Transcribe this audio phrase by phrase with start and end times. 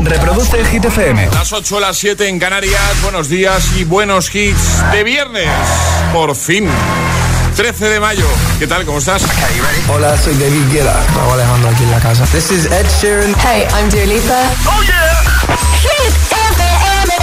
[0.00, 1.28] Reproduce el Hit FM.
[1.32, 2.80] Las 8 las 7 en Canarias.
[3.02, 5.48] Buenos días y buenos hits de viernes.
[6.12, 6.68] Por fin.
[7.56, 8.26] 13 de mayo.
[8.58, 8.84] ¿Qué tal?
[8.84, 9.22] ¿Cómo estás?
[9.88, 11.00] Hola, soy David Guetta.
[11.16, 12.24] Raúl Alejandro aquí en la casa.
[12.26, 13.34] This is Ed Sheeran.
[13.40, 14.42] Hey, I'm Dua Lipa.
[14.66, 15.22] ¡Oh, yeah!
[15.80, 17.14] Hit FM.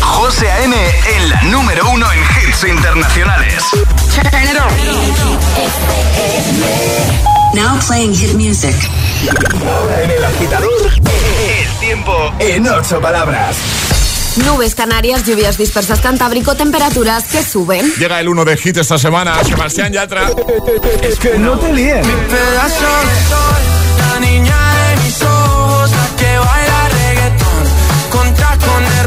[0.00, 0.74] José A.M.
[1.16, 3.64] en la número uno en hits internacionales.
[4.14, 4.68] Turn it on.
[7.54, 8.74] Now playing hit music.
[9.20, 13.56] En el agitador, el tiempo en ocho palabras.
[14.44, 17.92] Nubes canarias, lluvias dispersas cantábrico, temperaturas que suben.
[17.98, 19.42] Llega el 1 de hit esta semana.
[19.42, 20.30] Sebastián Yatra.
[21.02, 22.02] Es que no te líen.
[22.02, 23.62] pedazo de sol,
[23.98, 27.64] la niña de mis ojos, la que baila reggaetón,
[28.10, 29.06] con tacones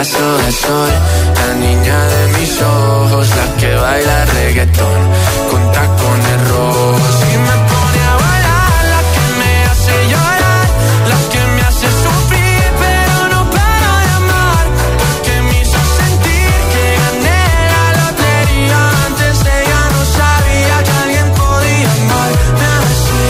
[0.00, 0.90] pedazo de sol,
[1.34, 5.00] la niña de mis ojos, la que baila reggaetón
[5.50, 7.14] con tacones rojos.
[7.32, 10.66] Y me pone a bailar, la que me hace llorar,
[11.12, 14.64] la que me hace sufrir, pero no paro de amar,
[15.02, 17.42] porque me hizo sentir que gané
[17.74, 18.80] la lotería.
[19.06, 23.28] Antes ella no sabía que alguien podía amarme así.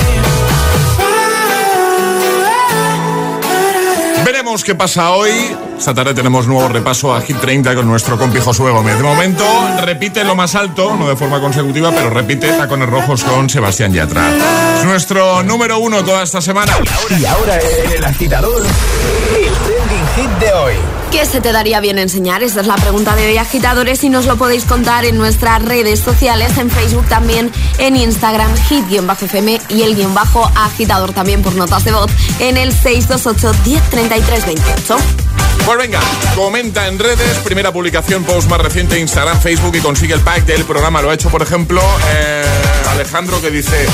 [4.25, 5.35] Veremos qué pasa hoy.
[5.81, 8.99] Esta tarde tenemos nuevo repaso a Hit 30 con nuestro compi Josué Gómez.
[8.99, 9.43] De momento
[9.81, 14.29] repite lo más alto, no de forma consecutiva, pero repite tacones rojos con Sebastián Yatra.
[14.77, 16.75] Es nuestro número uno toda esta semana.
[17.19, 20.75] Y ahora en el agitador, el trending hit de hoy.
[21.11, 22.43] ¿Qué se te daría bien enseñar?
[22.43, 25.99] Esa es la pregunta de hoy, agitadores, y nos lo podéis contar en nuestras redes
[25.99, 31.85] sociales, en Facebook también, en Instagram, hit-fm y el guion bajo agitador también por notas
[31.85, 35.30] de voz en el 628-103328.
[35.71, 36.01] Pues venga,
[36.35, 40.65] comenta en redes, primera publicación, post más reciente, Instagram, Facebook y consigue el pack del
[40.65, 41.01] programa.
[41.01, 41.81] Lo ha hecho, por ejemplo,
[42.13, 42.43] eh,
[42.91, 43.87] Alejandro que dice,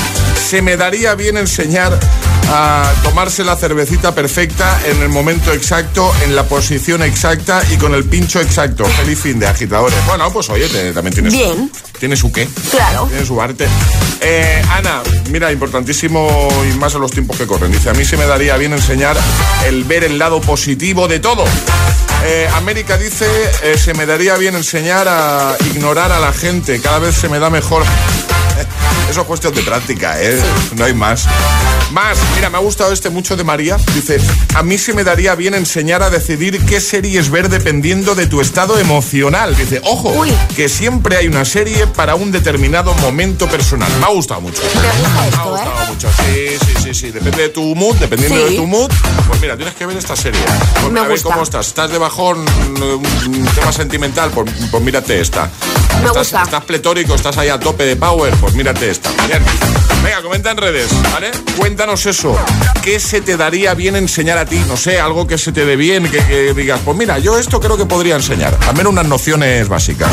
[0.49, 1.95] se me daría bien enseñar
[2.49, 7.93] a tomarse la cervecita perfecta en el momento exacto, en la posición exacta y con
[7.93, 8.83] el pincho exacto.
[8.85, 9.97] Feliz fin de agitadores.
[10.07, 11.69] Bueno, pues oye, te- también tienes, Bien.
[11.99, 12.47] tiene su qué.
[12.71, 13.05] Claro.
[13.07, 13.67] Tiene su arte.
[14.21, 17.71] Eh, Ana, mira, importantísimo y más en los tiempos que corren.
[17.71, 19.15] Dice, a mí se me daría bien enseñar
[19.67, 21.43] el ver el lado positivo de todo.
[22.23, 23.25] Eh, América dice,
[23.63, 26.81] eh, se me daría bien enseñar a ignorar a la gente.
[26.81, 27.83] Cada vez se me da mejor.
[29.09, 30.39] Eso es cuestión de práctica, ¿eh?
[30.75, 31.25] No hay más.
[31.91, 33.77] Más, mira, me ha gustado este mucho de María.
[33.95, 34.19] Dice,
[34.55, 38.41] a mí se me daría bien enseñar a decidir qué series ver dependiendo de tu
[38.41, 39.55] estado emocional.
[39.55, 40.31] Dice, ojo, Uy.
[40.55, 43.89] que siempre hay una serie para un determinado momento personal.
[43.99, 44.61] Me ha gustado mucho.
[44.61, 45.61] Me gusta Me ha esto, ¿eh?
[45.63, 46.09] gustado mucho.
[46.17, 47.11] Sí, sí, sí, sí.
[47.11, 48.51] Depende de tu mood, dependiendo Sí.
[48.51, 48.91] de tu mood.
[49.27, 50.41] Pues mira, tienes que ver esta serie.
[50.81, 51.29] Pues Me a ver gusta.
[51.29, 51.67] cómo estás.
[51.67, 54.29] ¿Estás de bajón, un tema sentimental?
[54.31, 55.49] Pues, pues mírate esta.
[56.01, 56.43] Me ¿Estás, gusta.
[56.43, 58.96] estás pletórico, estás ahí a tope de power, pues mírate esta.
[59.27, 59.41] Bien.
[60.03, 61.31] Venga, comenta en redes, ¿vale?
[61.57, 62.35] Cuéntanos eso.
[62.83, 64.61] ¿Qué se te daría bien enseñar a ti?
[64.67, 67.59] No sé, algo que se te dé bien, que, que digas, pues mira, yo esto
[67.59, 68.57] creo que podría enseñar.
[68.67, 70.11] Al menos unas nociones básicas.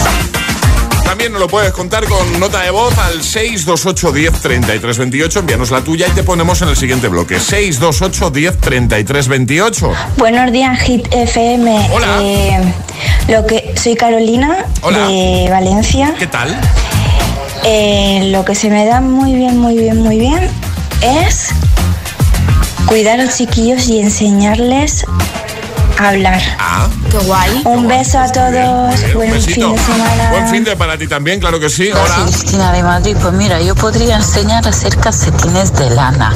[1.05, 5.39] También nos lo puedes contar con nota de voz al 628 10 33 28.
[5.41, 7.39] Envíanos la tuya y te ponemos en el siguiente bloque.
[7.39, 9.93] 628 10 33 28.
[10.17, 11.91] Buenos días, Hit FM.
[11.93, 12.19] Hola.
[12.21, 12.75] Eh,
[13.29, 15.07] lo que soy Carolina Hola.
[15.07, 16.15] de Valencia.
[16.19, 16.59] ¿Qué tal?
[17.67, 20.51] Eh, lo que se me da muy bien, muy bien, muy bien
[21.03, 21.49] es
[22.87, 25.05] cuidar a los chiquillos y enseñarles
[25.99, 26.41] hablar.
[26.59, 27.63] Ah, Qué guay.
[27.65, 29.15] Un beso a todos.
[29.15, 29.69] Buen besito.
[29.69, 30.31] fin de semana.
[30.31, 31.91] Buen fin de para ti también, claro que sí.
[31.91, 32.25] Soy Hola.
[32.25, 36.33] Cristina de Madrid, pues mira, yo podría enseñar a hacer calcetines de lana,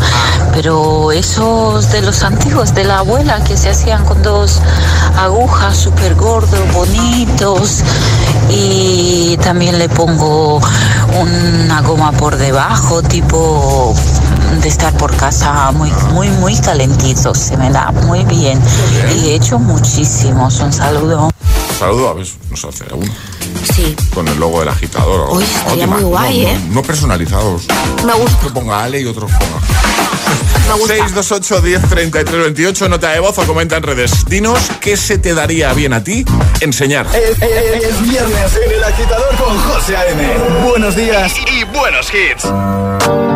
[0.53, 4.61] pero esos de los antiguos, de la abuela, que se hacían con dos
[5.17, 7.83] agujas súper gordos, bonitos,
[8.51, 10.61] y también le pongo
[11.19, 13.95] una goma por debajo, tipo
[14.63, 18.61] de estar por casa muy, muy, muy calentito, se me da muy bien.
[19.17, 21.31] Y he hecho muchísimos, un saludo.
[21.79, 23.13] Saludo, a ver, nos hace uno.
[23.75, 25.29] Sí, Con el logo del agitador.
[25.31, 26.61] Uy, estaría muy guay, no, ¿eh?
[26.69, 27.63] No, no personalizados.
[28.05, 29.61] me gusta, Que ponga Ale y otros ponga.
[30.69, 30.95] me gusta.
[30.95, 34.25] 628 10 33 28, nota de voz o comenta en redes.
[34.27, 36.25] Dinos qué se te daría bien a ti
[36.61, 37.07] enseñar.
[37.15, 40.37] Es, es- es viernes en el agitador con José A.M.
[40.69, 43.28] Buenos días y, y buenos hits.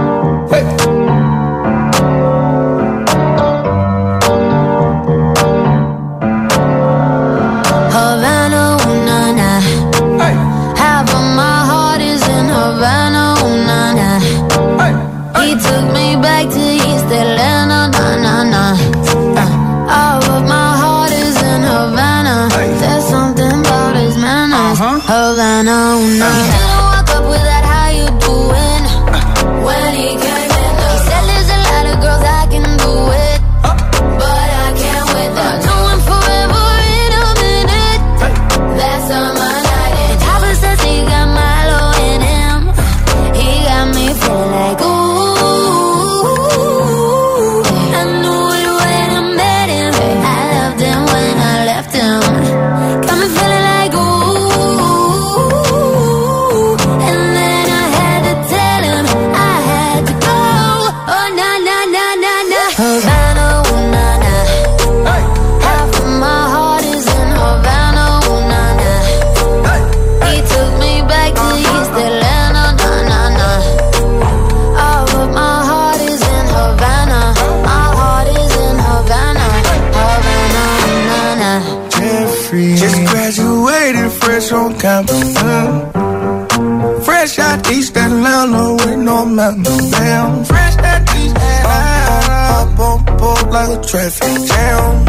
[93.87, 95.05] Traffic jam.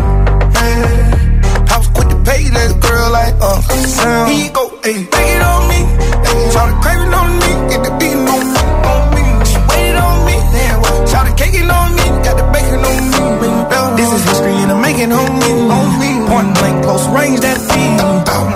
[0.53, 1.73] Yeah.
[1.73, 4.27] I was quick to pay that girl like Uncle Sam.
[4.29, 5.79] He go, hey, take it on me.
[6.25, 7.51] Hey, try to crave it on me.
[7.71, 8.61] Get the beating on me.
[8.91, 9.23] On me.
[9.49, 10.35] She waited on me.
[10.53, 12.05] Damn, try to cake it on me.
[12.25, 13.49] Got the bacon on me.
[13.97, 15.51] This is history and I'm making on me.
[15.69, 16.09] On me.
[16.29, 17.99] Point blank, close range, that feed.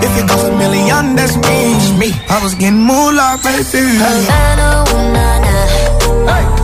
[0.04, 1.58] If it goes a million, that's me.
[1.98, 2.10] Me.
[2.28, 3.82] I was getting moolah, baby.
[4.02, 5.54] Havana, ooh na na.
[6.28, 6.57] Half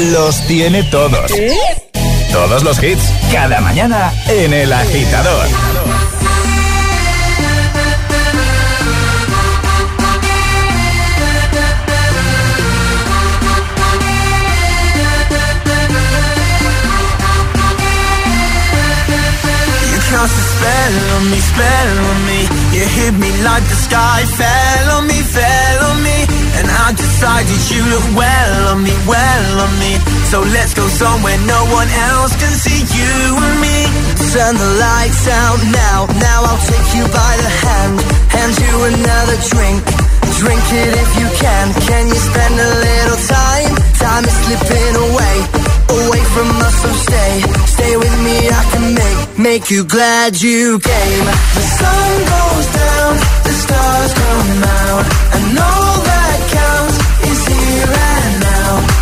[0.00, 1.32] los tiene todos.
[2.32, 3.02] Todos los hits,
[3.32, 5.48] cada mañana en El Agitador.
[20.18, 22.40] cast a spell on me, spell on me.
[22.74, 26.07] You hit me like the sky fell on me, fell on me.
[26.58, 29.94] And I decided you look well on me, well on me.
[30.26, 33.78] So let's go somewhere no one else can see you and me.
[34.34, 37.94] Turn the lights out now, now I'll take you by the hand.
[38.34, 39.82] Hand you another drink.
[40.42, 41.66] Drink it if you can.
[41.86, 43.74] Can you spend a little time?
[44.02, 45.36] Time is slipping away,
[45.94, 47.34] away from us, so stay.
[47.66, 51.24] Stay with me, I can make, make you glad you came.
[51.54, 53.12] The sun goes down,
[53.46, 55.04] the stars come out,
[55.38, 55.87] and all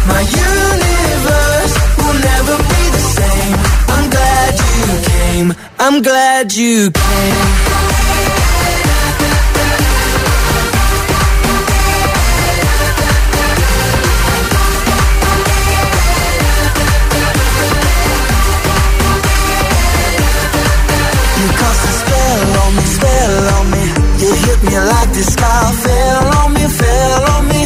[0.08, 3.54] My universe will never be the same.
[3.94, 5.48] I'm glad you came,
[5.78, 7.66] I'm glad you came.
[21.40, 23.84] You cast a spell on me, spell on me.
[24.22, 27.65] You hit me like the sky fell on me, fell on me.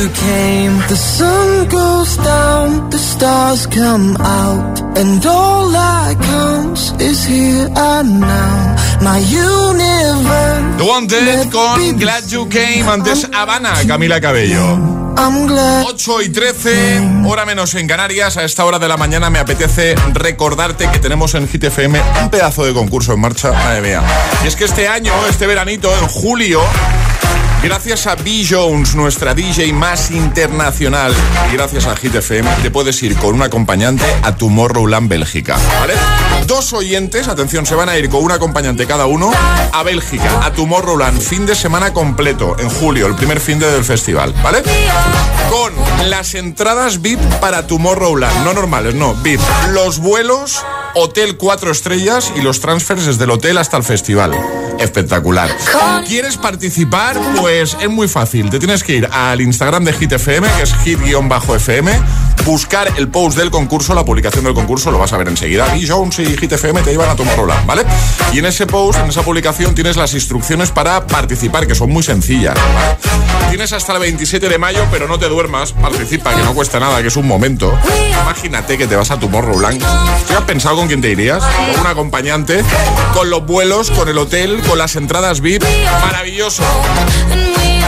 [0.00, 0.78] You came.
[0.88, 8.20] The sun goes down, the stars come out, and all that counts is here and
[8.20, 8.76] now.
[9.02, 10.76] My universe.
[10.78, 14.98] The Wanted con Glad You Came, antes Habana, Camila Cabello.
[15.16, 15.84] I'm glad.
[15.86, 18.36] 8 y 13, hora menos en Canarias.
[18.36, 22.30] A esta hora de la mañana me apetece recordarte que tenemos en Hit FM un
[22.30, 23.50] pedazo de concurso en marcha.
[23.50, 24.02] Madre mía.
[24.44, 26.60] Y es que este año, este veranito, en julio,
[27.62, 28.46] Gracias a B.
[28.48, 31.12] Jones, nuestra DJ más internacional,
[31.50, 35.56] y gracias a Hit FM, te puedes ir con un acompañante a Tomorrowland, Bélgica.
[35.80, 35.94] ¿Vale?
[36.46, 39.32] Dos oyentes, atención, se van a ir con un acompañante cada uno
[39.72, 43.84] a Bélgica, a Tomorrowland, fin de semana completo, en julio, el primer fin de del
[43.84, 44.32] festival.
[44.42, 44.62] ¿Vale?
[45.50, 45.72] Con
[46.08, 49.40] las entradas VIP para Tomorrowland, no normales, no, VIP.
[49.72, 54.32] Los vuelos, hotel cuatro estrellas y los transfers desde el hotel hasta el festival.
[54.78, 55.50] Espectacular.
[56.06, 57.18] ¿Quieres participar?
[57.40, 58.50] Pues es muy fácil.
[58.50, 61.90] Te tienes que ir al Instagram de Hit FM, que es hit-fm,
[62.44, 65.76] buscar el post del concurso, la publicación del concurso, lo vas a ver enseguida.
[65.76, 67.84] Y Jones y Hit FM te llevan a tomar rola, ¿vale?
[68.32, 72.02] Y en ese post, en esa publicación, tienes las instrucciones para participar, que son muy
[72.02, 72.54] sencillas.
[72.54, 73.37] ¿vale?
[73.48, 77.00] Tienes hasta el 27 de mayo, pero no te duermas, participa, que no cuesta nada,
[77.02, 77.76] que es un momento.
[78.22, 79.80] Imagínate que te vas a Tomorrowland.
[79.80, 81.42] ¿Tú has pensado con quién te irías?
[81.72, 82.62] Con un acompañante,
[83.14, 85.64] con los vuelos, con el hotel, con las entradas VIP.
[86.02, 86.62] Maravilloso.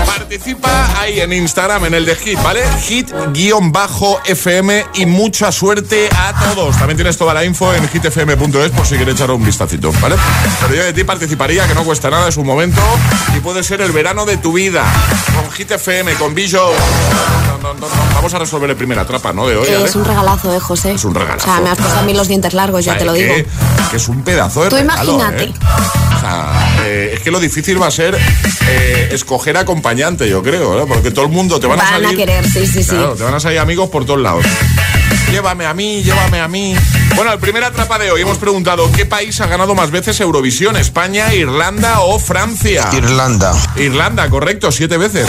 [0.07, 2.62] Participa ahí en Instagram, en el de Hit, ¿vale?
[2.83, 6.76] Hit-FM y mucha suerte a todos.
[6.79, 10.17] También tienes toda la info en hitfm.es por si quieres echar un vistacito, ¿vale?
[10.62, 12.81] Pero yo de ti participaría, que no cuesta nada, es un momento
[13.37, 14.85] y puede ser el verano de tu vida.
[15.61, 16.71] Hit FM, con Billo.
[16.71, 18.14] No, no, no, no.
[18.14, 19.47] Vamos a resolver el primera trapa, ¿no?
[19.47, 19.69] De hoy.
[19.69, 19.85] Eh, ¿vale?
[19.85, 20.93] es un regalazo, ¿eh, José?
[20.93, 21.50] Es un regalazo.
[21.50, 23.35] O sea, me has puesto a mí los dientes largos, ya te lo digo.
[23.90, 25.45] Que es un pedazo de Tú regalo, imagínate.
[25.45, 25.52] ¿eh?
[26.17, 28.19] O sea, eh, es que lo difícil va a ser
[28.69, 30.87] eh, escoger acompañante, yo creo, ¿no?
[30.87, 32.17] Porque todo el mundo te van, a Van a salir.
[32.17, 32.97] querer, sí, sí, sí.
[33.19, 34.47] Te van a salir amigos por todos lados.
[35.31, 36.75] Llévame a mí, llévame a mí.
[37.15, 40.77] Bueno, el primer atrapa de hoy hemos preguntado ¿qué país ha ganado más veces Eurovisión?
[40.77, 42.89] ¿España, Irlanda o Francia?
[42.93, 43.55] Irlanda.
[43.77, 45.29] Irlanda, correcto, siete veces.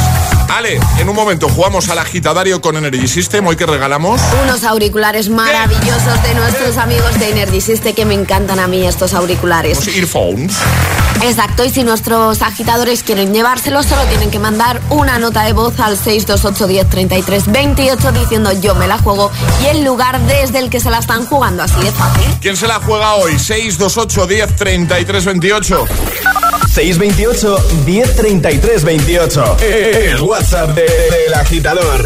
[0.49, 3.45] Ale, en un momento jugamos al agitadario con Energy System.
[3.45, 4.19] Hoy que regalamos.
[4.43, 9.13] Unos auriculares maravillosos de nuestros amigos de Energy System que me encantan a mí estos
[9.13, 9.85] auriculares.
[9.85, 10.53] Los earphones.
[11.23, 15.79] Exacto, y si nuestros agitadores quieren llevárselos, solo tienen que mandar una nota de voz
[15.79, 19.31] al 628 10 33 28 diciendo yo me la juego
[19.63, 22.23] y el lugar desde el que se la están jugando, así de fácil.
[22.41, 23.37] ¿Quién se la juega hoy?
[23.37, 25.85] 628 10 33 28.
[26.73, 29.57] 628 1033 28.
[29.59, 32.05] El WhatsApp de- del agitador.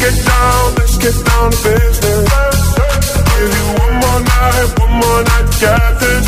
[0.00, 2.32] Let's get down, let's get down to business.
[3.28, 6.24] Give you one more night, one more night get this.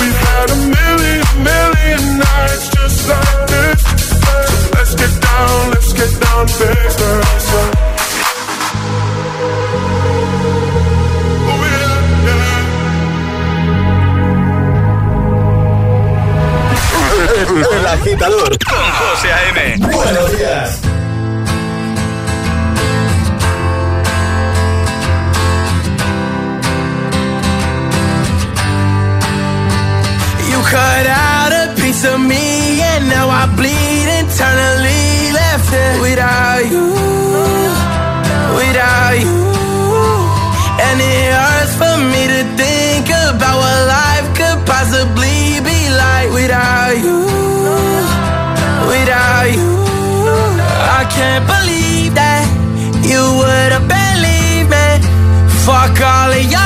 [0.00, 3.80] We've had a million, million nights just like this.
[4.24, 4.32] So
[4.76, 7.44] let's get down, let's get down to business.
[11.52, 12.56] Oh, yeah, yeah.
[17.76, 19.80] El agitador con José A.M.
[19.92, 20.85] Buenos días.
[30.70, 35.06] Cut out a piece of me, and now I bleed internally.
[35.40, 36.86] Left it without you,
[38.60, 39.38] without you.
[40.86, 46.94] And it hurts for me to think about what life could possibly be like without
[47.04, 47.18] you,
[48.90, 49.70] without you.
[50.98, 52.44] I can't believe that
[53.10, 54.88] you would have believed me.
[55.64, 56.54] Fuck all of.
[56.62, 56.65] I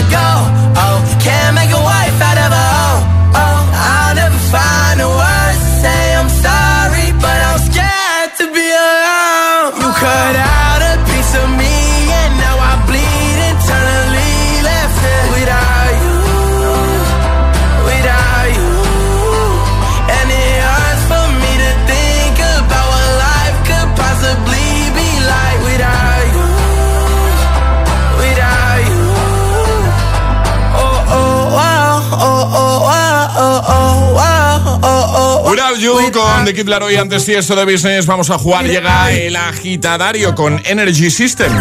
[35.81, 38.05] You con The Kid Laroi antes Tiesto de Business.
[38.05, 38.65] Vamos a jugar.
[38.65, 41.51] Llega el agitadario con Energy System.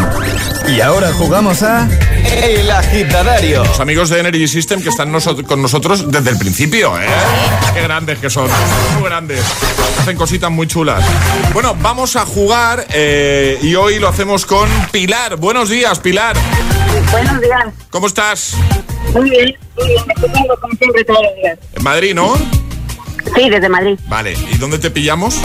[0.69, 1.89] Y ahora jugamos a
[2.43, 3.65] El Agitadario.
[3.65, 7.07] Los amigos de Energy System que están noso- con nosotros desde el principio, ¿eh?
[7.75, 8.49] Qué grandes que son.
[8.99, 9.43] Muy grandes.
[9.99, 11.03] Hacen cositas muy chulas.
[11.55, 15.37] Bueno, vamos a jugar eh, y hoy lo hacemos con Pilar.
[15.37, 16.37] Buenos días, Pilar.
[17.11, 17.65] Buenos días.
[17.89, 18.55] ¿Cómo estás?
[19.15, 20.05] Muy bien, muy bien.
[20.61, 21.59] Como siempre todos los días.
[21.75, 22.35] En Madrid, ¿no?
[23.35, 23.99] Sí, desde Madrid.
[24.09, 24.35] Vale.
[24.53, 25.37] ¿Y dónde te pillamos?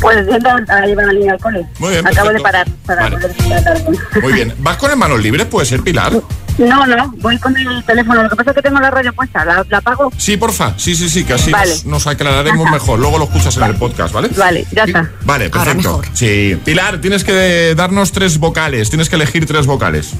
[0.00, 1.66] Pues yendo a llevar a la niña al cole.
[1.80, 3.16] Muy bien, Acabo de parar para Vale.
[3.16, 3.82] poder tratar.
[4.22, 4.54] Muy bien.
[4.58, 5.46] ¿Vas con las manos libres?
[5.46, 6.12] ¿Puede ser, Pilar?
[6.58, 8.22] No, no, voy con el teléfono.
[8.22, 9.44] Lo que pasa es que tengo la radio puesta.
[9.44, 10.12] ¿La, la apago?
[10.16, 10.74] Sí, porfa.
[10.76, 11.70] Sí, sí, sí, que así Vale.
[11.70, 12.98] nos, nos aclararemos mejor.
[13.00, 14.28] Luego lo escuchas en el podcast, ¿vale?
[14.36, 15.10] Vale, ya está.
[15.24, 16.00] Vale, perfecto.
[16.12, 16.58] Sí.
[16.64, 18.90] Pilar, tienes que darnos tres vocales.
[18.90, 20.12] Tienes que elegir tres vocales.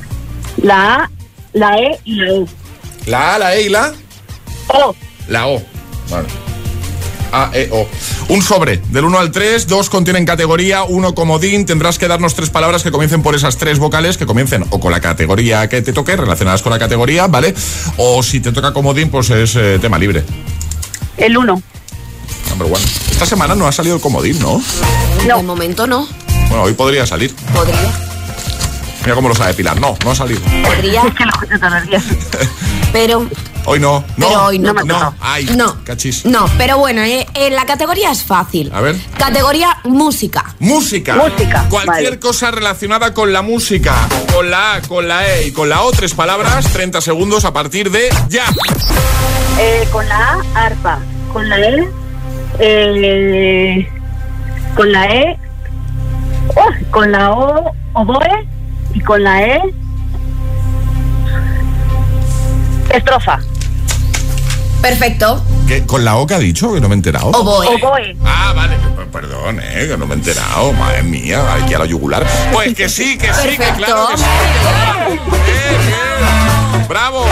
[0.62, 1.10] La A,
[1.52, 2.48] la E y la U.
[3.06, 3.92] La A, la E y la...
[4.68, 4.94] O.
[5.28, 5.62] La O.
[6.10, 6.26] Vale.
[7.32, 7.88] A, E, O.
[8.28, 8.78] Un sobre.
[8.90, 11.66] Del 1 al 3, dos contienen categoría, uno comodín.
[11.66, 14.92] Tendrás que darnos tres palabras que comiencen por esas tres vocales, que comiencen o con
[14.92, 17.54] la categoría que te toque, relacionadas con la categoría, ¿vale?
[17.96, 20.24] O si te toca comodín, pues es eh, tema libre.
[21.16, 21.62] El 1.
[22.50, 22.84] Number one.
[23.10, 24.62] Esta semana no ha salido el comodín, ¿no?
[25.24, 26.06] De momento no.
[26.48, 27.34] Bueno, hoy podría salir.
[27.54, 28.07] Podría.
[29.02, 29.80] Mira cómo lo sabe Pilar.
[29.80, 30.40] No, no ha salido.
[30.40, 31.02] Podría.
[31.02, 32.04] Es que lo escucho todos los días.
[32.92, 33.26] Pero.
[33.64, 34.02] Hoy no.
[34.16, 34.28] No.
[34.28, 34.72] Pero hoy no.
[34.72, 35.14] No.
[35.20, 35.76] Ay, No.
[35.84, 36.24] cachis.
[36.24, 38.70] No, pero bueno, eh, eh, la categoría es fácil.
[38.72, 38.96] A ver.
[39.18, 40.54] Categoría música.
[40.58, 41.14] Música.
[41.16, 42.18] Música, Cualquier vale.
[42.18, 43.94] cosa relacionada con la música.
[44.34, 47.52] Con la A, con la E y con la O, tres palabras, 30 segundos a
[47.52, 48.46] partir de ya.
[49.58, 50.16] Eh, con la
[50.54, 50.98] A, arpa.
[51.30, 51.90] Con la E,
[52.60, 53.88] eh,
[54.74, 55.38] con la E,
[56.56, 58.48] oh, con la O, oboe.
[59.08, 59.74] Con la E,
[62.90, 63.40] estrofa.
[64.82, 65.42] Perfecto.
[65.66, 65.86] ¿Qué?
[65.86, 66.74] ¿Con la O que ha dicho?
[66.74, 67.28] Que no me he enterado.
[67.28, 67.68] Oboe.
[67.68, 68.14] Oboe.
[68.22, 68.76] Ah, vale.
[69.10, 70.74] Perdón, eh, que no me he enterado.
[70.74, 72.26] Madre mía, aquí a la yugular.
[72.52, 74.24] Pues que sí, que sí, que claro que sí.
[76.88, 77.24] Bravo.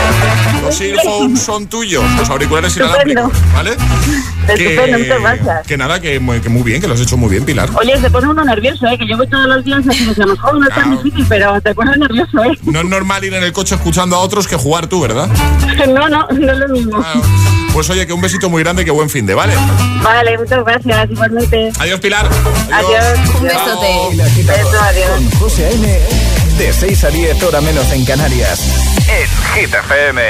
[0.63, 3.71] Los earphones son tuyos, los auriculares inalámbricos, ¿vale?
[4.47, 5.67] Estupendo, muchas gracias.
[5.67, 7.69] Que nada, que muy, que muy bien, que lo has hecho muy bien, Pilar.
[7.75, 8.97] Oye, se pone uno nervioso, ¿eh?
[8.97, 10.97] Que yo voy todos los días así, que a lo mejor no es tan Ah.
[11.01, 12.57] difícil, pero te pone nervioso, ¿eh?
[12.63, 15.27] No es normal ir en el coche escuchando a otros que jugar tú, ¿verdad?
[15.87, 16.99] No, no, no es lo mismo.
[17.03, 17.13] Ah,
[17.73, 19.53] Pues oye, que un besito muy grande, que buen fin de, ¿vale?
[20.03, 21.71] Vale, muchas gracias, igualmente.
[21.79, 22.27] Adiós, Pilar.
[22.71, 23.35] Adiós.
[23.35, 24.43] Un besote.
[24.43, 25.09] Beso, adiós.
[25.09, 26.36] con José.
[26.57, 28.59] De 6 a 10, hora menos en Canarias.
[29.07, 30.21] En Hit FM.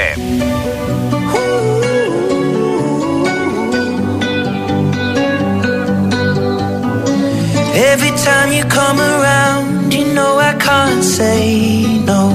[7.74, 12.30] Every time you come around, you know I can't say no.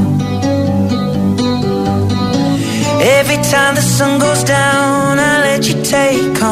[3.20, 6.43] Every time the sun goes down, I let you take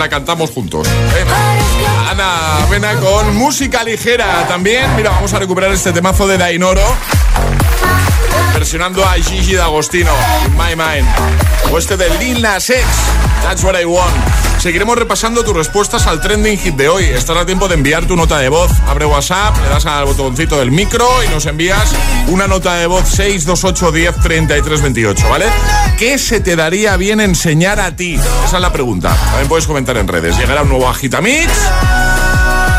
[0.00, 0.88] la cantamos juntos.
[0.88, 1.24] ¿eh?
[2.08, 4.96] Ana Vena con música ligera también.
[4.96, 6.82] Mira, vamos a recuperar este temazo de Dainoro.
[8.54, 10.10] Versionando a Gigi D'Agostino,
[10.46, 11.06] In My Mind.
[11.70, 12.82] O este de Lil Nas X,
[13.42, 14.10] That's What I Want.
[14.58, 17.04] Seguiremos repasando tus respuestas al trending hit de hoy.
[17.04, 18.70] Estará tiempo de enviar tu nota de voz.
[18.88, 21.92] Abre WhatsApp, le das al botoncito del micro y nos envías
[22.28, 25.46] una nota de voz 628 10 33 28, ¿vale?
[26.00, 28.14] ¿Qué se te daría bien enseñar a ti?
[28.14, 29.14] Esa es la pregunta.
[29.14, 30.34] También puedes comentar en redes.
[30.38, 31.52] Llegará un nuevo Agitamix.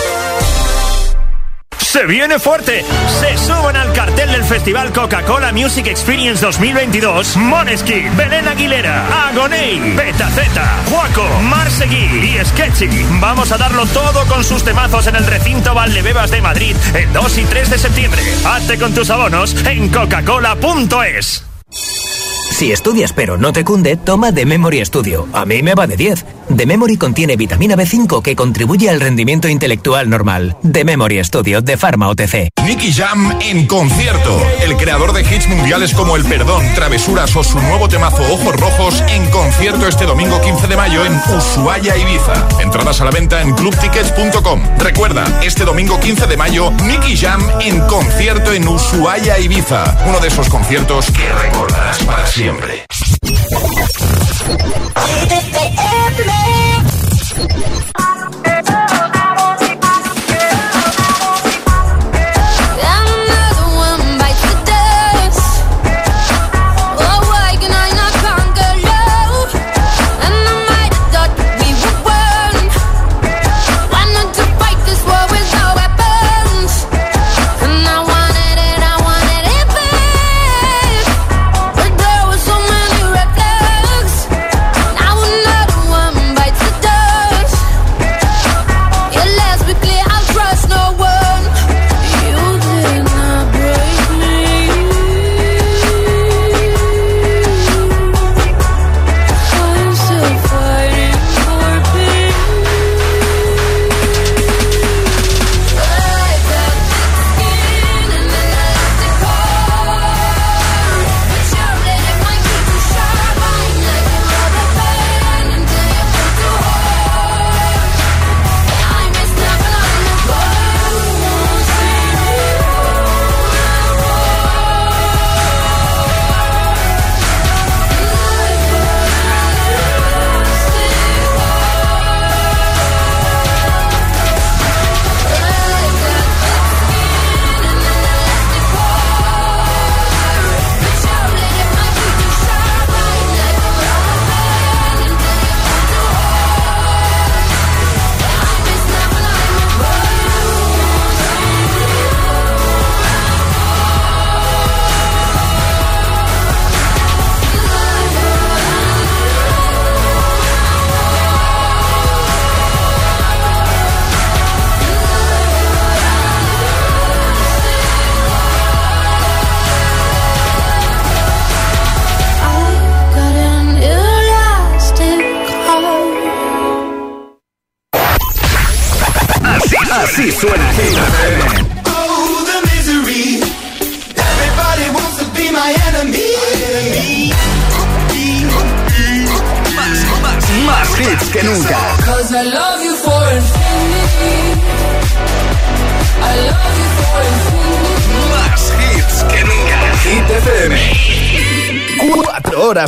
[1.91, 2.85] Se viene fuerte.
[3.19, 10.77] Se suben al cartel del Festival Coca-Cola Music Experience 2022 Moneskin, Belén Aguilera, Agoney, Betaceta,
[10.89, 12.89] Juaco, Marsegui y Sketchy.
[13.21, 17.39] Vamos a darlo todo con sus temazos en el recinto Valdebebas de Madrid el 2
[17.39, 18.23] y 3 de septiembre.
[18.47, 21.45] Hazte con tus abonos en coca-cola.es.
[21.71, 25.27] Si estudias pero no te cunde, toma The Memory Studio.
[25.33, 26.25] A mí me va de 10.
[26.57, 30.57] The Memory contiene vitamina B5 que contribuye al rendimiento intelectual normal.
[30.71, 32.49] The Memory Studio de Pharma OTC.
[32.65, 34.41] Nicky Jam en concierto.
[34.63, 39.03] El creador de hits mundiales como El Perdón, Travesuras o su nuevo temazo Ojos Rojos
[39.09, 42.49] en concierto este domingo 15 de mayo en Ushuaia, Ibiza.
[42.61, 44.61] Entradas a la venta en clubtickets.com.
[44.79, 50.05] Recuerda, este domingo 15 de mayo, Nicky Jam en concierto en Ushuaia, Ibiza.
[50.09, 52.85] Uno de esos conciertos que recordarás para siempre.
[56.47, 56.71] Yeah.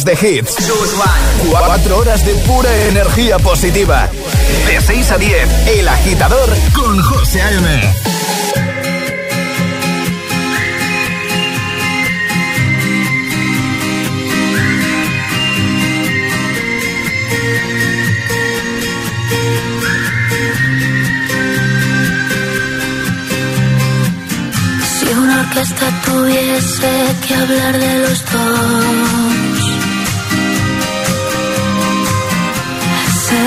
[0.03, 0.57] Horas de hits.
[1.51, 4.09] 4 horas de pura energía positiva.
[4.67, 7.95] De 6 a 10, El Agitador con José A.M.
[24.85, 26.91] Si una orquesta tuviese
[27.27, 29.52] que hablar de los dos,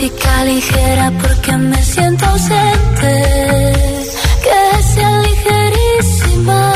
[0.00, 3.12] Música ligera porque me siento ausente.
[4.44, 6.72] Que sea ligerísima.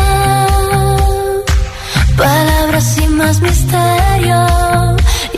[2.18, 4.46] Palabras sin más misterio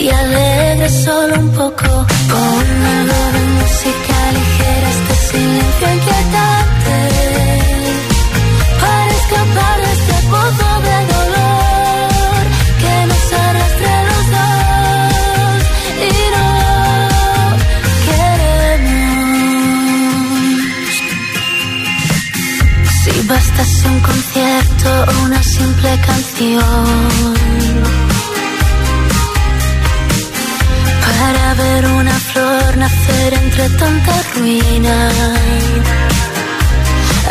[0.01, 2.07] y alegre solo un poco.
[2.29, 3.26] Ponme
[25.59, 27.35] simple canción
[31.07, 34.99] para ver una flor nacer entre tanta ruina.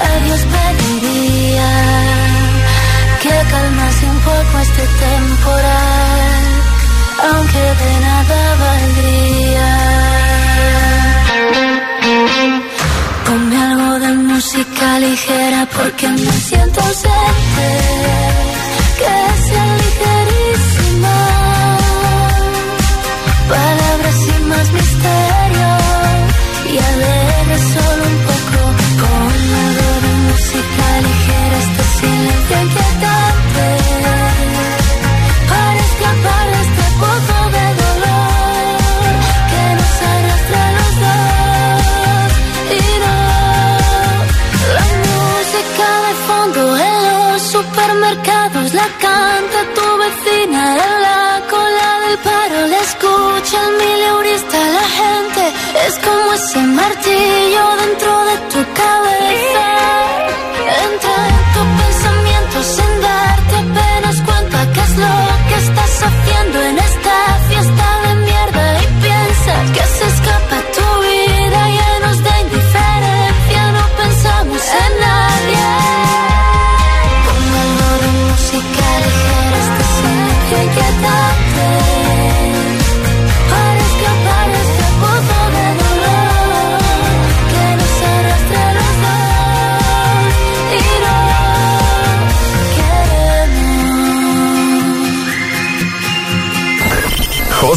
[0.08, 1.72] A Dios pediría
[3.22, 6.44] que calmase un poco este temporal,
[7.30, 9.45] aunque de nada valdría.
[15.10, 18.25] Ligera porque me siento ausente,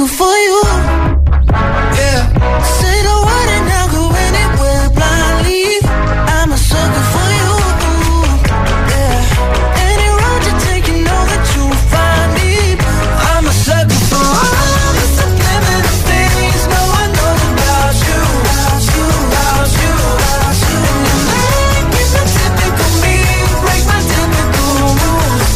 [0.00, 0.62] I'm a sucker for you.
[1.98, 2.22] Yeah.
[2.78, 5.82] Say the word and I'll go anywhere blindly.
[6.38, 7.50] I'm a sucker for you.
[8.94, 9.18] Yeah.
[9.90, 12.78] Any road you take, you know that you'll find me.
[13.26, 18.22] I'm a sucker for all the subliminal things no one knows about you.
[18.54, 19.02] About you,
[19.34, 20.78] about you, about you.
[20.94, 23.18] And you're making the typical me
[23.66, 25.50] break my typical rules.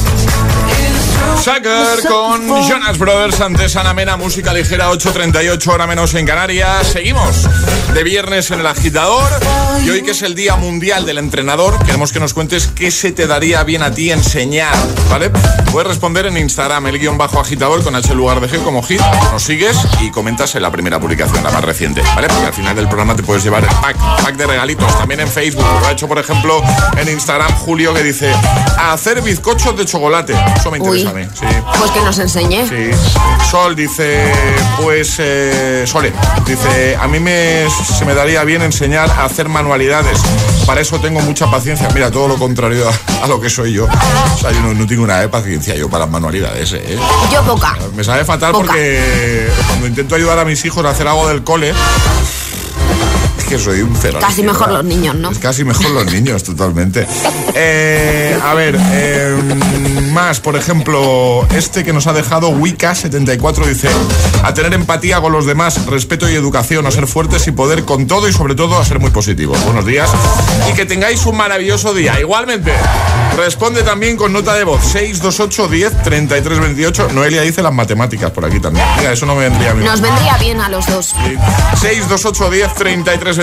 [0.82, 1.36] It's true.
[1.46, 6.86] Sucker con Jonas Brothers antes Ana Mena, música ligera 8.38 hora menos en Canarias.
[6.86, 7.48] Seguimos
[7.92, 9.28] de viernes en el agitador
[9.84, 13.12] y hoy que es el Día Mundial del Entrenador, queremos que nos cuentes qué se
[13.12, 14.74] te daría bien a ti enseñar,
[15.10, 15.30] ¿vale?
[15.72, 19.00] Puedes responder en Instagram el guion bajo agitador con H lugar de G como hit,
[19.32, 22.28] nos sigues y comentas en la primera publicación, la más reciente, ¿vale?
[22.28, 25.28] Porque al final del programa te puedes llevar el pack, pack de regalitos, también en
[25.28, 26.62] Facebook, lo ha hecho por ejemplo
[26.96, 28.32] en Instagram Julio que dice
[28.78, 31.22] a hacer bizcochos de chocolate, eso me interesa Uy.
[31.22, 31.46] a mí, sí.
[31.78, 32.51] Pues que nos enseñe.
[32.68, 32.90] Sí.
[33.50, 34.30] Sol dice,
[34.82, 36.12] pues, eh, Sole,
[36.46, 40.18] dice, a mí me, se me daría bien enseñar a hacer manualidades.
[40.66, 41.88] Para eso tengo mucha paciencia.
[41.94, 43.86] Mira, todo lo contrario a, a lo que soy yo.
[43.86, 46.72] O sea, yo no, no tengo nada de paciencia yo para las manualidades.
[46.74, 46.98] ¿eh?
[47.32, 47.76] Yo poca.
[47.96, 48.66] Me sabe fatal Poca.
[48.66, 51.72] porque cuando intento ayudar a mis hijos a hacer algo del cole,
[53.52, 54.16] que soy un cero.
[54.18, 55.30] Casi mejor los niños, ¿no?
[55.38, 57.06] Casi mejor los niños, totalmente.
[57.54, 59.36] Eh, a ver, eh,
[60.10, 63.90] más, por ejemplo, este que nos ha dejado Wika74 dice,
[64.42, 68.06] a tener empatía con los demás, respeto y educación, a ser fuertes y poder con
[68.06, 69.62] todo y sobre todo a ser muy positivos.
[69.66, 70.08] Buenos días
[70.70, 72.18] y que tengáis un maravilloso día.
[72.18, 72.72] Igualmente,
[73.36, 77.08] responde también con nota de voz 628 10 33 28.
[77.12, 78.86] Noelia dice las matemáticas por aquí también.
[78.96, 79.84] Mira, eso no me vendría mí.
[79.84, 81.14] Nos vendría bien a los dos.
[81.80, 83.41] 628 10 33 28.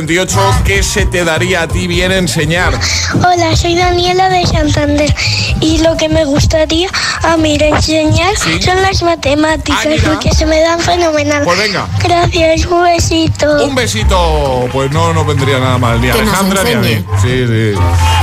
[0.64, 2.74] ¿Qué se te daría a ti bien enseñar?
[3.16, 5.14] Hola, soy Daniela de Santander
[5.60, 6.90] y lo que me gustaría
[7.22, 11.44] a mí enseñar son las matemáticas porque se me dan fenomenal.
[11.44, 11.86] Pues venga.
[12.02, 13.66] Gracias, un besito.
[13.66, 14.70] Un besito.
[14.72, 16.00] Pues no, no vendría nada mal.
[16.00, 17.06] Ni a Alejandra ni a mí.
[17.22, 17.74] Sí, sí.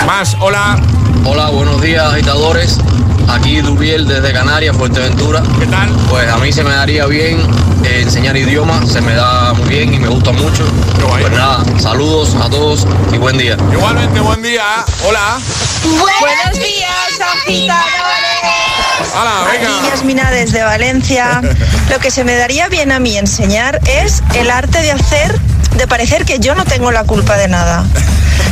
[0.07, 0.81] Más, hola.
[1.27, 2.79] Hola, buenos días agitadores.
[3.29, 5.43] Aquí Dubiel desde Canarias, Fuerteventura.
[5.59, 5.91] ¿Qué tal?
[6.09, 7.41] Pues a mí se me daría bien
[7.85, 10.65] eh, enseñar idiomas, se me da muy bien y me gusta mucho.
[11.21, 13.57] Pues nada, saludos a todos y buen día.
[13.73, 14.63] Igualmente, buen día.
[15.07, 15.39] Hola.
[16.21, 17.87] Buenos días, agitadores.
[19.15, 19.79] Hola, venga.
[19.79, 21.41] Aquí Yasmina desde Valencia.
[21.91, 25.41] Lo que se me daría bien a mí enseñar es el arte de hacer,
[25.77, 27.85] de parecer que yo no tengo la culpa de nada.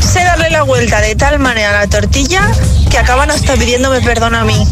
[0.00, 2.42] Sé darle la vuelta de tal manera a la tortilla
[2.90, 4.66] que acaban hasta pidiéndome perdón a mí.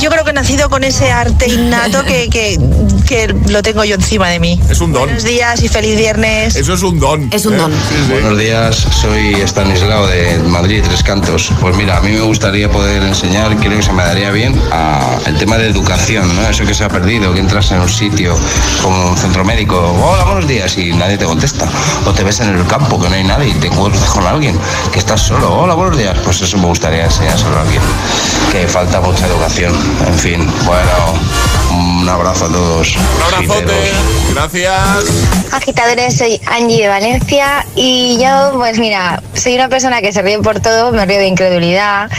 [0.00, 2.58] Yo creo que he nacido con ese arte innato que, que,
[3.06, 4.58] que lo tengo yo encima de mí.
[4.70, 5.02] Es un don.
[5.02, 6.56] Buenos días y feliz viernes.
[6.56, 7.28] Eso es un don.
[7.30, 7.70] Es un don.
[8.08, 11.52] Buenos días, soy Estanislao de Madrid, Tres Cantos.
[11.60, 15.18] Pues mira, a mí me gustaría poder enseñar, creo que se me daría bien, a
[15.26, 16.48] el tema de educación, ¿no?
[16.48, 18.34] Eso que se ha perdido, que entras en un sitio
[18.82, 21.68] como un centro médico, hola, buenos días, y nadie te contesta.
[22.06, 24.58] O te ves en el campo, que no hay nadie, y te encuentras con alguien,
[24.92, 26.16] que estás solo, hola, buenos días.
[26.24, 27.82] Pues eso me gustaría enseñárselo a alguien,
[28.50, 29.89] que falta mucha educación.
[30.06, 31.18] En fin, bueno,
[31.72, 32.96] un abrazo a todos.
[32.96, 33.92] Un abrazote.
[34.32, 35.04] Gracias.
[35.52, 40.38] Agitadores, soy Angie de Valencia y yo, pues mira, soy una persona que se ríe
[40.38, 42.10] por todo, me río de incredulidad,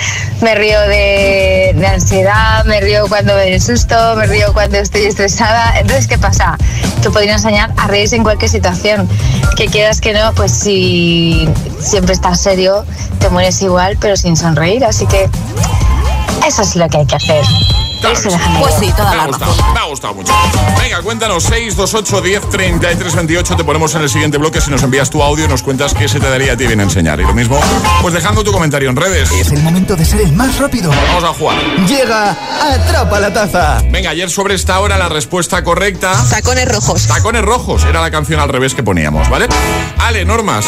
[0.41, 5.79] me río de, de ansiedad, me río cuando me susto, me río cuando estoy estresada.
[5.79, 6.57] Entonces, ¿qué pasa?
[7.01, 9.09] Que podría enseñar a reírse en cualquier situación.
[9.55, 11.47] Que quieras que no, pues si
[11.79, 12.85] siempre estás serio,
[13.19, 14.85] te mueres igual, pero sin sonreír.
[14.85, 15.29] Así que
[16.45, 17.90] eso es lo que hay que hacer.
[18.01, 19.73] Pues sí, toda me la ha gustado, razón.
[19.73, 20.33] Me ha gustado mucho.
[20.81, 23.55] Venga, cuéntanos, 628 10 33 28.
[23.55, 24.59] Te ponemos en el siguiente bloque.
[24.59, 27.19] Si nos envías tu audio, nos cuentas qué se te daría a ti bien enseñar.
[27.19, 27.59] Y lo mismo,
[28.01, 29.31] pues dejando tu comentario en redes.
[29.31, 30.89] Es el momento de ser el más rápido.
[30.89, 31.57] Vamos a jugar.
[31.87, 33.81] Llega Atrapa la Taza.
[33.91, 36.13] Venga, ayer sobre esta hora la respuesta correcta.
[36.29, 37.07] Tacones rojos.
[37.07, 37.83] Tacones rojos.
[37.85, 39.47] Era la canción al revés que poníamos, ¿vale?
[39.99, 40.65] Ale, normas.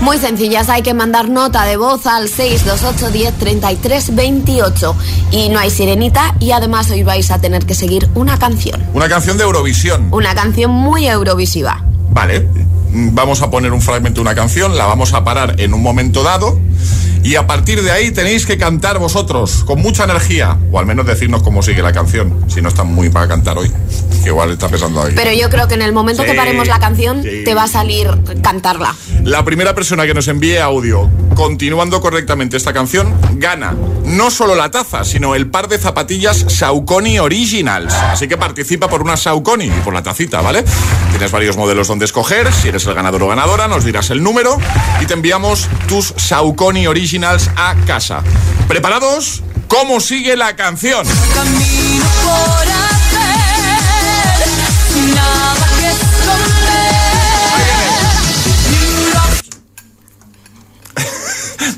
[0.00, 4.96] Muy sencillas, hay que mandar nota de voz al 628 10 33 28.
[5.32, 8.82] Y no hay sirenita y además hoy vais a tener que seguir una canción.
[8.92, 10.08] Una canción de Eurovisión.
[10.10, 11.82] Una canción muy eurovisiva.
[12.10, 12.46] Vale.
[12.92, 16.22] Vamos a poner un fragmento de una canción, la vamos a parar en un momento
[16.22, 16.60] dado.
[17.26, 21.04] Y a partir de ahí tenéis que cantar vosotros con mucha energía, o al menos
[21.06, 23.68] decirnos cómo sigue la canción, si no están muy para cantar hoy,
[24.22, 25.12] que igual está pensando ahí.
[25.16, 27.42] Pero yo creo que en el momento Sí, que paremos la canción sí.
[27.44, 28.08] te va a salir
[28.44, 28.94] cantarla.
[29.24, 33.74] La primera persona que nos envíe audio continuando correctamente esta canción gana
[34.04, 37.92] no solo la taza, sino el par de zapatillas Saucony Originals.
[37.92, 40.64] Así que participa por una Saucony y por la tacita, ¿vale?
[41.10, 42.52] Tienes varios modelos donde escoger.
[42.52, 44.58] Si eres el ganador o ganadora, nos dirás el número
[45.02, 48.22] y te enviamos tus Saucony Originals a casa.
[48.68, 49.42] ¿Preparados?
[49.68, 51.06] ¿Cómo sigue la canción?
[51.34, 54.48] Camino por hacer,
[55.14, 56.96] nada que esconder.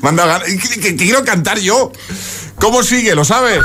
[0.01, 0.41] Manda
[0.81, 1.91] que, quiero cantar yo.
[2.59, 3.15] ¿Cómo sigue?
[3.15, 3.61] ¿Lo sabes?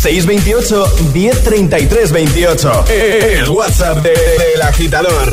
[0.00, 2.84] 628 1033 28.
[2.88, 4.10] El WhatsApp de-
[4.54, 5.32] del agitador.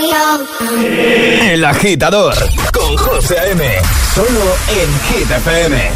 [0.00, 2.34] El agitador
[2.72, 3.64] con José A.M.
[4.14, 5.90] Solo en Hit FM.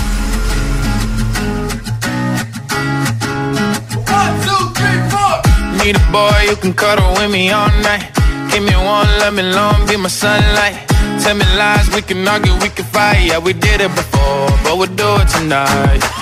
[5.85, 8.11] Need a boy you can cuddle with me all night.
[8.51, 10.75] Give me one, let me long, be my sunlight.
[11.23, 13.23] Tell me lies, we can argue, we can fight.
[13.27, 16.22] Yeah, we did it before, but we'll do it tonight.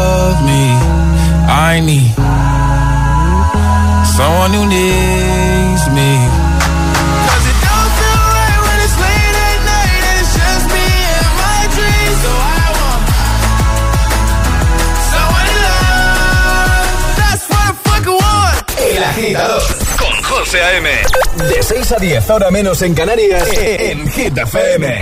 [0.41, 0.63] me.
[1.47, 2.13] I need
[4.15, 6.11] someone who needs me.
[7.27, 11.31] 'Cause it don't feel right when it's late at night and it's just me and
[11.43, 12.17] my dreams.
[12.23, 13.03] So I want
[15.11, 16.87] someone to love.
[17.19, 18.57] That's what the fuck I want.
[18.79, 19.61] El agitador
[19.99, 20.89] con José A.M.
[21.49, 25.01] De 6 a 10, ahora menos en Canarias, en Hit FM.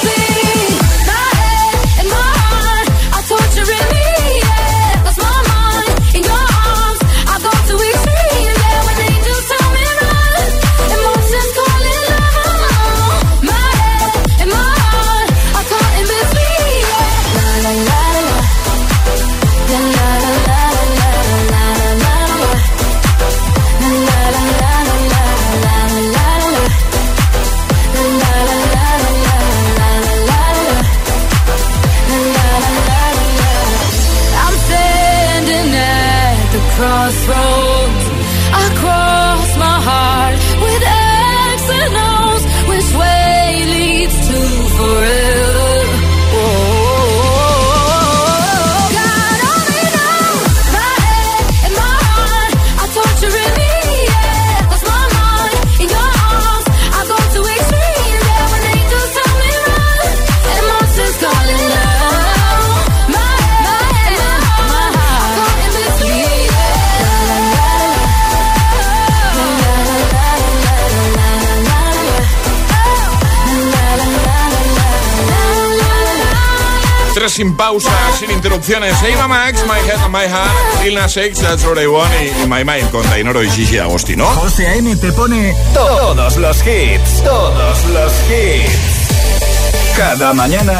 [77.61, 78.95] Pausa, sin interrupciones.
[79.03, 82.47] Eva Max, My Head and My Heart, Lil Nas X, That's What I Want y,
[82.47, 84.25] My Mind con Tainoro y Gigi Agostino.
[84.25, 84.95] José A.M.
[84.95, 89.95] te pone todos los hits, todos los hits.
[89.95, 90.73] Cada mañana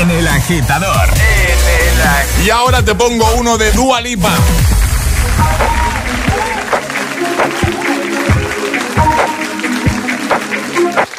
[0.00, 1.08] en El Agitador.
[1.10, 4.32] En el Y ahora te pongo uno de Dua Lipa.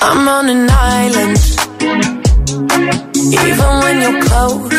[0.02, 1.38] I'm on an island.
[3.16, 4.75] Even when you're close,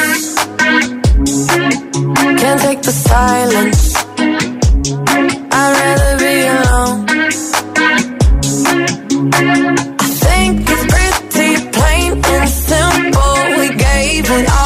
[2.47, 3.95] can't take the silence.
[5.59, 6.99] I'd rather be alone.
[10.01, 13.37] I think it's pretty plain and simple.
[13.59, 14.66] We gave it all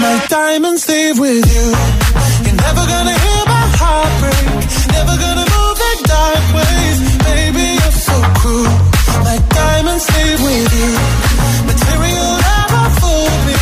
[0.00, 1.66] My diamonds leave with you.
[2.46, 4.46] You're never gonna hear my heart break.
[4.94, 6.98] Never gonna move like dark ways.
[7.26, 8.74] Baby, you're so cruel.
[9.26, 10.90] My diamonds leave with you.
[11.70, 13.60] Material never fooled me.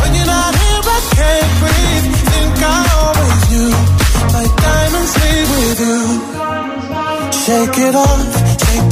[0.00, 2.06] When you're not here, I can't breathe.
[2.30, 3.72] Think I always knew.
[4.36, 6.00] My diamonds leave with you.
[7.42, 8.30] Shake it off.
[8.64, 8.91] Take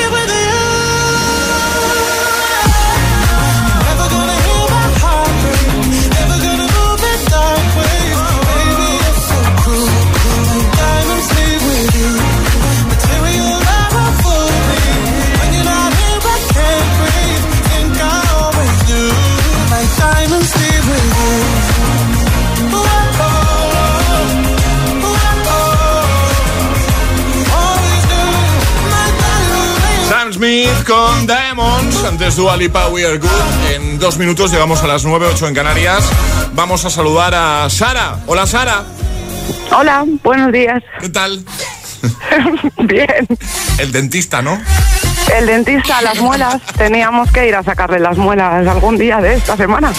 [30.51, 33.29] Smith con Diamonds, antes Dua Lipa, We Are Good.
[33.73, 36.03] En dos minutos llegamos a las 9, 8 en Canarias.
[36.53, 38.17] Vamos a saludar a Sara.
[38.27, 38.83] Hola Sara.
[39.71, 40.83] Hola, buenos días.
[40.99, 41.45] ¿Qué tal?
[42.83, 43.25] Bien.
[43.77, 44.61] El dentista, ¿no?
[45.33, 46.61] El dentista, las muelas.
[46.77, 49.93] Teníamos que ir a sacarle las muelas algún día de esta semana.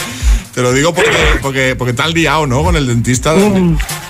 [0.55, 2.62] Te lo digo porque, porque, porque te has liado, ¿no?
[2.62, 3.34] Con el dentista.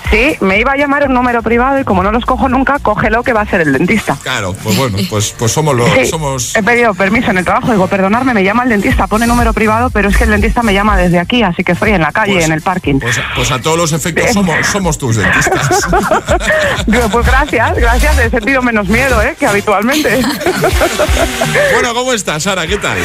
[0.09, 3.23] Sí, me iba a llamar un número privado y como no los cojo nunca, cógelo
[3.23, 4.15] que va a ser el dentista.
[4.21, 5.89] Claro, pues bueno, pues, pues somos los...
[5.91, 6.55] Sí, Somos...
[6.55, 9.89] He pedido permiso en el trabajo, digo, perdonarme, me llama el dentista, pone número privado,
[9.89, 12.33] pero es que el dentista me llama desde aquí, así que estoy en la calle,
[12.33, 12.99] Pues- en el parking.
[12.99, 15.87] Pues, pues a todos los efectos somos, somos tus dentistas.
[16.87, 19.35] Digo, pues gracias, gracias, he sentido menos miedo, ¿eh?
[19.39, 20.21] Que habitualmente.
[21.73, 22.67] bueno, ¿cómo estás, Sara?
[22.67, 22.97] ¿Qué tal?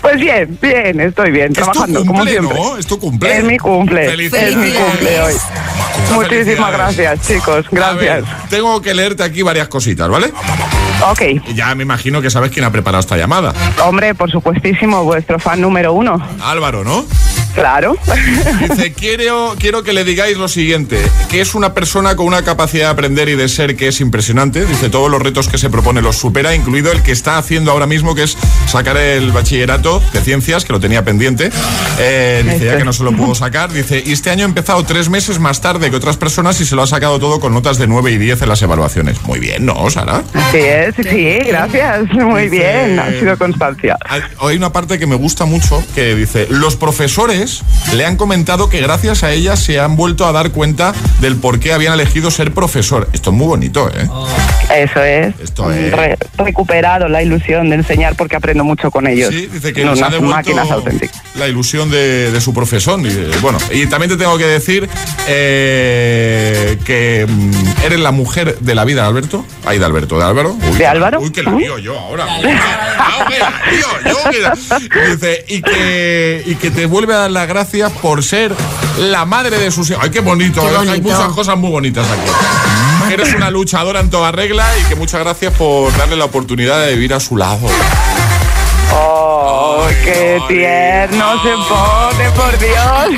[0.00, 2.56] Pues bien, bien, estoy bien, trabajando como cumple, siempre.
[2.58, 2.76] ¿no?
[2.78, 3.38] Es tu cumple.
[3.38, 4.08] Es mi cumple.
[4.08, 4.50] Felicidades.
[4.50, 5.34] Es mi cumple hoy.
[6.22, 7.70] Muchísimas gracias, chicos.
[7.70, 8.24] Ver, Gracias.
[8.48, 10.32] tengo que leerte aquí varias cositas, ¿vale?
[11.10, 11.22] Ok.
[11.54, 13.52] Ya me imagino que sabes quién ha preparado esta llamada.
[13.84, 16.20] Hombre, por supuestísimo, vuestro fan número uno.
[16.42, 17.04] Álvaro, ¿no?
[17.58, 17.96] Claro.
[18.68, 20.98] Dice, quiero, quiero que le digáis lo siguiente,
[21.30, 24.64] que es una persona con una capacidad de aprender y de ser que es impresionante.
[24.64, 27.86] Dice, todos los retos que se propone los supera, incluido el que está haciendo ahora
[27.86, 28.36] mismo, que es
[28.66, 31.50] sacar el bachillerato de ciencias, que lo tenía pendiente.
[31.98, 33.72] Eh, dice ya que no se lo pudo sacar.
[33.72, 36.76] Dice, y este año ha empezado tres meses más tarde que otras personas y se
[36.76, 39.20] lo ha sacado todo con notas de 9 y 10 en las evaluaciones.
[39.22, 40.22] Muy bien, ¿no, Sara?
[40.34, 42.08] Así es, sí, gracias.
[42.12, 43.96] Muy Dice- bien, ha sido constancia.
[44.08, 47.47] Hay- Hay una parte que me gusta mucho que dice, los profesores
[47.94, 51.58] le han comentado que gracias a ella se han vuelto a dar cuenta del por
[51.60, 53.08] qué habían elegido ser profesor.
[53.12, 54.08] Esto es muy bonito, ¿eh?
[54.74, 55.34] Eso es.
[55.40, 55.92] Esto es.
[55.92, 59.32] Re- recuperado la ilusión de enseñar porque aprendo mucho con ellos.
[59.34, 61.22] Sí, dice que ha máquinas auténticas.
[61.34, 63.04] la ilusión de, de su profesión.
[63.06, 64.88] Y, bueno, y también te tengo que decir
[65.26, 69.44] eh, que mm, eres la mujer de la vida, Alberto.
[69.64, 70.56] Ay, de Alberto, de Álvaro.
[70.70, 71.20] Uy, ¿De Álvaro?
[71.20, 72.26] Uy, que lío yo ahora.
[72.38, 72.42] Uy,
[73.28, 77.30] que la lío yo, que la- Dice, y que, y que te vuelve a dar
[77.38, 78.52] las gracias por ser
[78.98, 80.02] la madre de sus hijos.
[80.02, 80.60] Ay, qué bonito.
[80.60, 80.90] Qué ¿eh?
[80.90, 83.12] Hay muchas cosas muy bonitas aquí.
[83.14, 86.94] Eres una luchadora en toda regla y que muchas gracias por darle la oportunidad de
[86.94, 87.68] vivir a su lado.
[88.92, 93.08] ¡Oh, qué tierno se pone, por Dios!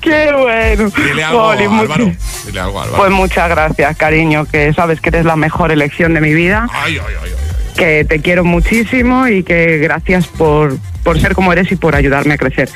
[0.00, 0.90] ¡Qué bueno!
[0.96, 2.12] Dile algo, Álvaro.
[2.46, 2.96] Dile algo, Álvaro.
[2.96, 6.66] Pues muchas gracias, cariño, que sabes que eres la mejor elección de mi vida.
[6.72, 7.33] Ay, ay, ay, ay.
[7.76, 12.34] Que te quiero muchísimo y que gracias por, por ser como eres y por ayudarme
[12.34, 12.68] a crecer.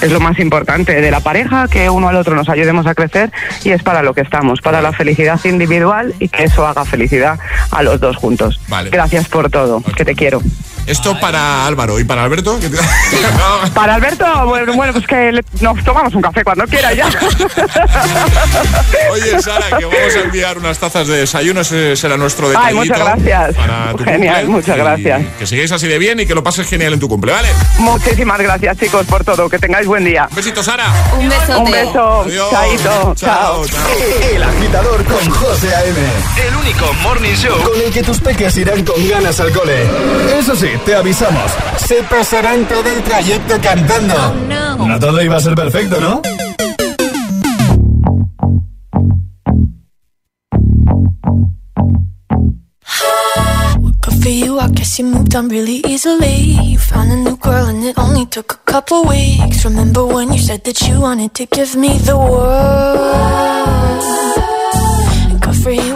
[0.00, 3.30] Es lo más importante de la pareja, que uno al otro nos ayudemos a crecer
[3.64, 7.38] y es para lo que estamos, para la felicidad individual y que eso haga felicidad
[7.70, 8.60] a los dos juntos.
[8.68, 8.90] Vale.
[8.90, 10.40] Gracias por todo, que te quiero.
[10.86, 12.58] Esto para Álvaro y para Alberto.
[12.60, 12.78] ¿qué te-
[13.74, 17.08] Para Alberto, bueno, bueno pues que le- nos tomamos un café cuando quiera ya.
[19.12, 21.60] Oye, Sara, que vamos a enviar unas tazas de desayuno.
[21.60, 22.76] Ese será nuestro Ay, detallito.
[22.76, 23.56] muchas gracias.
[23.56, 24.48] Para tu Genial, cumple.
[24.48, 25.22] muchas Y gracias.
[25.38, 27.48] Que sigáis así de bien y que lo pases genial en tu cumple, ¿vale?
[27.78, 30.26] Muchísimas gracias chicos por todo, que tengáis buen día.
[30.30, 30.86] Un besito, Sara.
[31.18, 31.56] Un besote.
[31.56, 32.50] Un beso, Adiós.
[32.50, 33.62] chaito, chao.
[34.32, 35.98] El agitador con José A.M.
[36.48, 39.84] El único morning show con el que tus peques irán con ganas al cole.
[40.38, 41.50] Eso sí, te avisamos.
[41.86, 44.14] Se pasarán todo el trayecto cantando.
[44.86, 46.22] No todo iba a ser perfecto, ¿no?
[54.02, 56.56] Good for you, I guess you moved on really easily.
[56.62, 59.64] You found a new girl and it only took a couple weeks.
[59.64, 63.10] Remember when you said that you wanted to give me the world?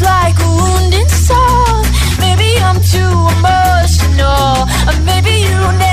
[0.00, 0.50] like a.
[2.18, 5.89] Maybe I'm too emotional, or maybe you never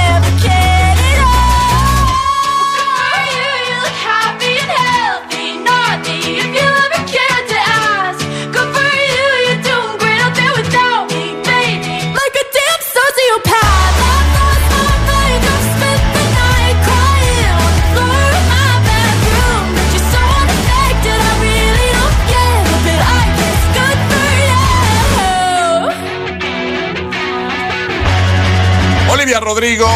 [29.47, 29.87] Rodrigo,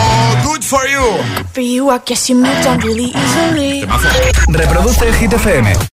[0.44, 1.22] Good for You.
[1.52, 3.84] For you, I guess you moved on really easily.
[4.48, 5.90] Reproduce Hit FM.